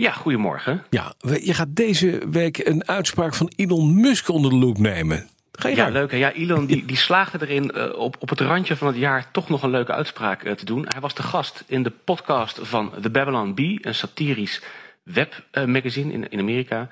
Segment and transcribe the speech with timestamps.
[0.00, 0.84] Ja, goedemorgen.
[0.90, 5.28] Ja, je gaat deze week een uitspraak van Elon Musk onder de loep nemen.
[5.52, 5.94] Ga je Ja, gang.
[5.94, 6.10] leuk.
[6.10, 6.16] hè?
[6.16, 9.48] Ja, Elon die, die slaagde erin eh, op, op het randje van het jaar toch
[9.48, 10.84] nog een leuke uitspraak eh, te doen.
[10.88, 14.62] Hij was de gast in de podcast van The Babylon Bee, een satirisch
[15.02, 16.88] webmagazine in, in Amerika.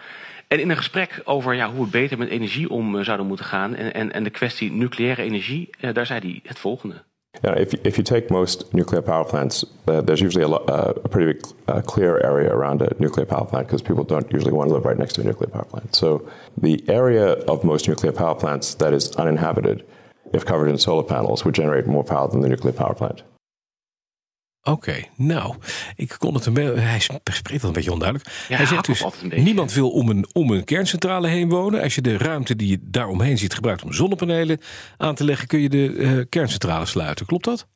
[0.49, 3.47] En in een gesprek over ja, hoe we beter met energie om eh, zouden moeten
[3.47, 7.03] gaan en, en, en de kwestie nucleaire energie, daar zei hij het volgende.
[7.45, 10.65] Yeah, if, you- if you take most nuclear power plants, uh, there's usually a, lo-
[10.67, 14.31] uh, a pretty big, uh, clear area around a nuclear power plant because people don't
[14.33, 15.95] usually want to live right next to a nuclear power plant.
[15.95, 19.87] So the area of most nuclear power plants that is uninhabited,
[20.33, 23.23] if covered in solar panels, would generate more power than the nuclear power plant.
[24.71, 25.55] Oké, nou,
[25.97, 26.81] ik kon het een beetje.
[26.81, 27.01] Hij
[27.33, 28.31] spreekt wel een beetje onduidelijk.
[28.49, 29.05] hij hij zegt dus:
[29.37, 31.83] niemand wil om een, om een kerncentrale heen wonen.
[31.83, 34.61] Als je de ruimte die je daaromheen ziet gebruikt om zonnepanelen
[34.97, 37.27] aan te leggen, kun je de eh, kerncentrale sluiten.
[37.27, 37.67] Klopt dat?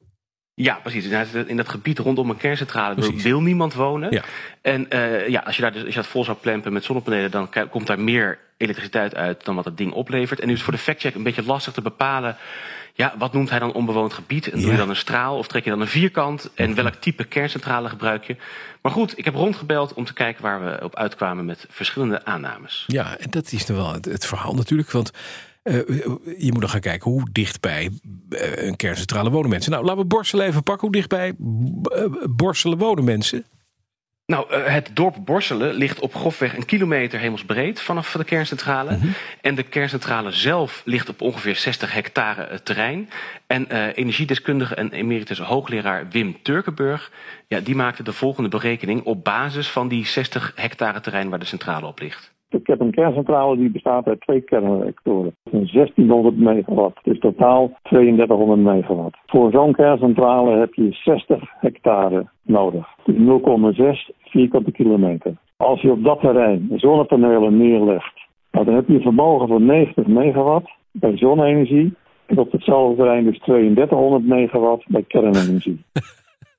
[0.54, 1.04] Ja, precies.
[1.46, 3.22] In dat- gebied rondom een kerncentrale wil, Precies.
[3.22, 4.10] wil niemand wonen.
[4.12, 4.22] Ja.
[4.62, 7.30] En eh, ja, als je, daar dus, als je dat vol zou plempen met zonnepanelen,
[7.30, 10.40] dan komt daar meer elektriciteit uit dan wat het ding oplevert.
[10.40, 12.36] En nu is het voor de factcheck een beetje lastig te bepalen.
[12.94, 14.50] Ja, wat noemt hij dan onbewoond gebied?
[14.50, 16.50] En doe je dan een straal of trek je dan een vierkant?
[16.54, 18.36] En welk type kerncentrale gebruik je?
[18.82, 22.84] Maar goed, ik heb rondgebeld om te kijken waar we op uitkwamen met verschillende aannames.
[22.86, 24.90] Ja, en dat is dan wel het, het verhaal natuurlijk.
[24.90, 25.10] Want
[25.62, 25.74] eh,
[26.38, 27.90] je moet dan gaan kijken hoe dichtbij
[28.28, 29.72] eh, een kerncentrale wonen mensen.
[29.72, 30.88] Nou, laten we Borselen even pakken.
[30.88, 33.44] Hoe dichtbij eh, Borselen wonen mensen?
[34.32, 38.98] Nou, eh, het dorp Borselen ligt op grofweg een kilometer hemelsbreed vanaf de kerncentrale.
[39.40, 43.08] En de kerncentrale zelf ligt op ongeveer 60 hectare eh, terrein.
[43.46, 47.10] En eh, energiedeskundige en emeritus hoogleraar Wim Turkenburg...
[47.48, 51.44] Ja, die maakte de volgende berekening op basis van die 60 hectare terrein waar de
[51.44, 52.32] centrale op ligt.
[52.48, 55.36] Ik heb een kerncentrale die bestaat uit twee kernreactoren.
[55.44, 59.18] Een 1600 megawatt, dus totaal 3200 megawatt.
[59.26, 62.86] Voor zo'n kerncentrale heb je 60 hectare nodig.
[63.04, 65.34] Dus 0,6 vierkante kilometer.
[65.56, 68.14] Als je op dat terrein zonnepanelen neerlegt,
[68.50, 71.94] nou, dan heb je een vermogen van 90 megawatt bij zonne-energie.
[72.26, 75.82] En op hetzelfde terrein dus 3200 megawatt bij kernenergie.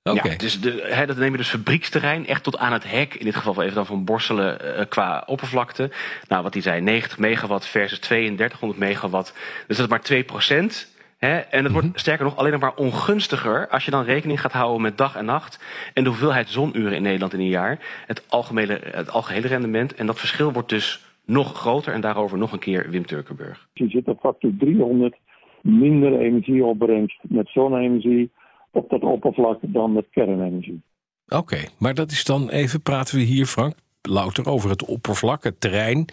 [0.04, 0.30] Oké.
[0.30, 3.14] Ja, dus de, dat neem je dus fabrieksterrein echt tot aan het hek.
[3.14, 5.90] In dit geval even dan van Borselen eh, qua oppervlakte.
[6.28, 9.34] Nou, wat hij zei, 90 megawatt versus 3200 megawatt.
[9.68, 10.93] Dus dat is maar 2 procent.
[11.26, 11.38] Hè?
[11.38, 14.82] En het wordt sterker nog alleen nog maar ongunstiger als je dan rekening gaat houden
[14.82, 15.64] met dag en nacht
[15.94, 17.80] en de hoeveelheid zonuren in Nederland in een jaar.
[18.08, 19.96] Het algemene, het algehele rendement.
[19.96, 21.94] En dat verschil wordt dus nog groter.
[21.94, 23.68] En daarover nog een keer Wim Turkenburg.
[23.74, 25.16] Je zit op factor 300
[25.62, 28.32] minder energieopbrengst met zonne-energie
[28.72, 30.82] op dat oppervlak dan met kernenergie.
[31.28, 35.62] Oké, maar dat is dan even, praten we hier, Frank, louter over het oppervlak, het
[35.62, 36.06] terrein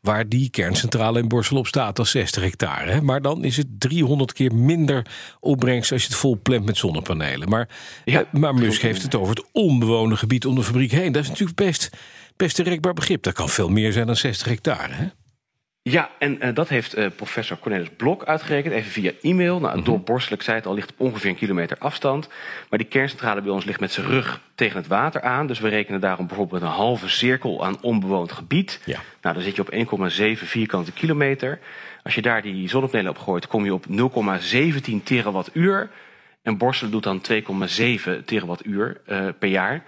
[0.00, 2.90] waar die kerncentrale in Borsel op staat, dat is 60 hectare.
[2.90, 3.02] Hè?
[3.02, 5.06] Maar dan is het 300 keer minder
[5.40, 7.48] opbrengst als je het vol plant met zonnepanelen.
[7.48, 7.68] Maar,
[8.04, 11.12] Ja, eh, maar Musk heeft het over het onbewoonde gebied om de fabriek heen.
[11.12, 11.90] Dat is natuurlijk best,
[12.36, 13.22] best een rekbaar begrip.
[13.22, 14.92] Dat kan veel meer zijn dan 60 hectare.
[14.92, 15.06] Hè?
[15.90, 19.60] Ja, en eh, dat heeft eh, professor Cornelis Blok uitgerekend, even via e-mail.
[19.60, 22.28] Nou, dorp Borselen, ik zei het al, ligt op ongeveer een kilometer afstand.
[22.70, 25.46] Maar die kerncentrale bij ons ligt met zijn rug tegen het water aan.
[25.46, 28.80] Dus we rekenen daarom bijvoorbeeld een halve cirkel aan onbewoond gebied.
[28.84, 29.00] Ja.
[29.22, 29.72] Nou, dan zit je op
[30.40, 31.58] 1,7 vierkante kilometer.
[32.02, 35.90] Als je daar die zonnepanelen op gooit, kom je op 0,17 terawattuur.
[36.42, 39.84] En Borselen doet dan 2,7 terawattuur eh, per jaar.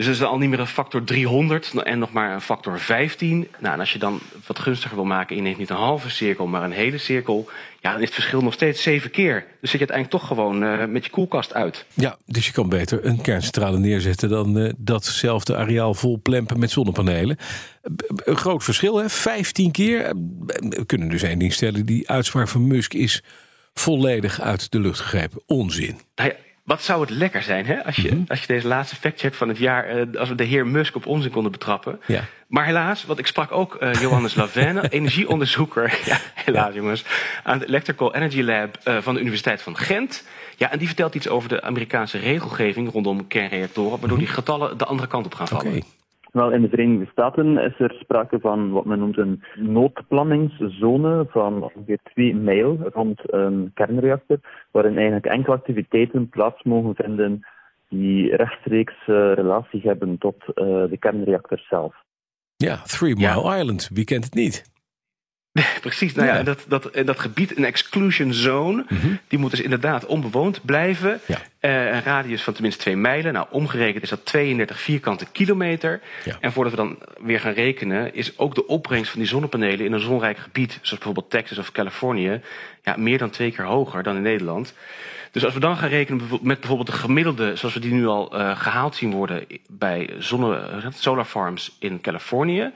[0.00, 3.48] Dus dat is al niet meer een factor 300 en nog maar een factor 15.
[3.58, 6.10] Nou, en als je dan wat gunstiger wil maken, en je neemt niet een halve
[6.10, 7.48] cirkel, maar een hele cirkel.
[7.80, 9.34] Ja, dan is het verschil nog steeds zeven keer.
[9.60, 11.86] Dus zit je uiteindelijk toch gewoon eh, met je koelkast uit.
[11.94, 16.70] Ja, dus je kan beter een kerncentrale neerzetten dan eh, datzelfde areaal vol plempen met
[16.70, 17.36] zonnepanelen.
[17.82, 17.90] Eh,
[18.24, 19.08] Een groot verschil, hè?
[19.08, 20.04] 15 keer.
[20.04, 20.10] Eh,
[20.68, 23.22] We kunnen dus één ding stellen: die uitspraak van Musk is
[23.74, 25.42] volledig uit de lucht gegrepen.
[25.46, 26.00] Onzin.
[26.14, 26.34] Nou ja,
[26.70, 27.84] wat zou het lekker zijn hè?
[27.84, 30.66] Als, je, als je deze laatste factcheck van het jaar, eh, als we de heer
[30.66, 32.00] Musk op onzin konden betrappen.
[32.06, 32.24] Ja.
[32.46, 37.04] Maar helaas, want ik sprak ook eh, Johannes Lavenne, energieonderzoeker, ja, helaas jongens,
[37.42, 40.24] aan het Electrical Energy Lab eh, van de Universiteit van Gent.
[40.56, 44.84] Ja, en die vertelt iets over de Amerikaanse regelgeving rondom kernreactoren, waardoor die getallen de
[44.84, 45.82] andere kant op gaan vallen.
[46.32, 51.62] Wel, in de Verenigde Staten is er sprake van wat men noemt een noodplanningszone van
[51.62, 54.38] ongeveer 2 mijl rond een kernreactor,
[54.70, 57.46] waarin eigenlijk enkele activiteiten plaats mogen vinden
[57.88, 61.94] die rechtstreeks eh, relatie hebben tot eh, de kernreactor zelf.
[62.56, 63.90] Ja, Three Mile Island.
[63.92, 64.69] Wie kent het niet?
[65.80, 66.42] Precies, nou ja, Ja.
[66.42, 68.86] Dat, dat, en dat gebied, een exclusion zone,
[69.28, 71.20] die moet dus inderdaad onbewoond blijven.
[71.26, 71.38] Ja.
[71.58, 73.32] Eh, een radius van tenminste twee mijlen.
[73.32, 76.00] Nou, omgerekend is dat 32 vierkante kilometer.
[76.24, 76.36] Ja.
[76.40, 79.92] En voordat we dan weer gaan rekenen, is ook de opbrengst van die zonnepanelen in
[79.92, 82.40] een zonrijk gebied, zoals bijvoorbeeld Texas of Californië,
[82.82, 84.74] ja, meer dan twee keer hoger dan in Nederland.
[85.30, 88.38] Dus als we dan gaan rekenen met bijvoorbeeld de gemiddelde, zoals we die nu al
[88.38, 92.72] eh, gehaald zien worden bij zonne, solar farms in Californië.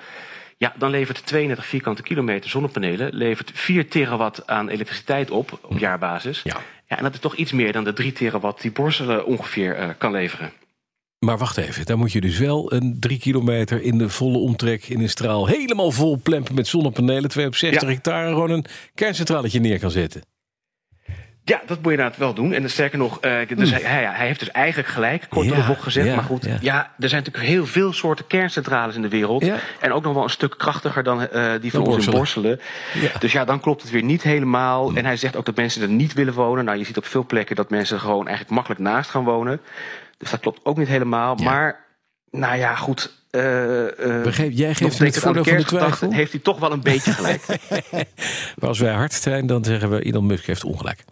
[0.57, 6.41] Ja, dan levert 32 vierkante kilometer zonnepanelen levert 4 terawatt aan elektriciteit op op jaarbasis.
[6.45, 6.57] Ja.
[6.89, 9.89] Ja, en dat is toch iets meer dan de 3 terawatt die Borselen ongeveer eh,
[9.99, 10.53] kan leveren.
[11.19, 14.85] Maar wacht even, dan moet je dus wel een drie kilometer in de volle omtrek
[14.89, 17.89] in een straal helemaal vol plempen met zonnepanelen, 2 op 60 Ja.
[17.89, 18.65] hectare, gewoon een
[18.95, 20.23] kerncentraletje neer kan zetten.
[21.47, 22.53] Ja, dat moet je inderdaad wel doen.
[22.53, 25.63] En sterker nog, eh, dus hij, hij, hij heeft dus eigenlijk gelijk, kort door de
[25.67, 26.07] bocht gezegd.
[26.07, 26.57] ja, maar goed, ja.
[26.61, 26.93] ja.
[26.99, 29.45] er zijn natuurlijk heel veel soorten kerncentrales in de wereld.
[29.45, 29.57] Ja.
[29.81, 32.61] En ook nog wel een stuk krachtiger dan eh, die van ons in Borselen.
[33.19, 34.93] Dus ja, dan klopt het weer niet helemaal.
[34.95, 36.65] En hij zegt ook dat mensen er niet willen wonen.
[36.65, 39.61] Nou, je ziet op veel plekken dat mensen er gewoon eigenlijk makkelijk naast gaan wonen.
[40.19, 41.35] Dus dat klopt ook niet helemaal.
[41.35, 41.85] Maar,
[42.31, 43.23] nou ja, goed.
[43.31, 46.13] Begreep- jij geeft hem het voordeel van de twijfel?
[46.13, 47.43] Heeft hij toch wel een beetje gelijk.
[48.59, 51.05] Maar als wij hard zijn, dan zeggen we Elon Musk heeft ongelijk.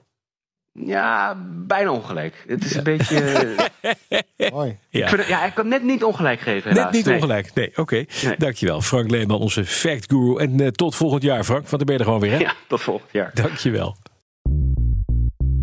[0.72, 2.44] Ja, bijna ongelijk.
[2.46, 3.54] Het is een beetje...
[4.52, 4.78] Mooi.
[4.88, 5.02] Ja.
[5.02, 6.68] Ik vind het- ja, ik kan net niet ongelijk geven.
[6.68, 6.92] Net helaas.
[6.94, 7.14] niet Nee.
[7.14, 7.54] ongelijk.
[7.54, 7.94] Nee, oké.
[8.24, 8.34] Nee.
[8.38, 8.80] Dankjewel.
[8.80, 10.36] Frank Leeman, onze fact guru.
[10.38, 11.60] En eh, tot volgend jaar, Frank.
[11.68, 12.38] Want dan ben je er gewoon weer, hè?
[12.38, 13.30] Ja, tot volgend jaar.
[13.34, 13.96] Dankjewel.